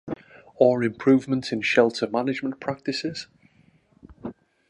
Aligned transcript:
Or 0.55 0.81
improvement 0.81 1.51
in 1.51 1.61
shelter 1.61 2.07
management 2.07 2.59
practices? 2.59 3.27